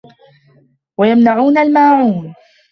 وَيَمنَعونَ 0.97 1.57
الماعونَ 1.57 2.33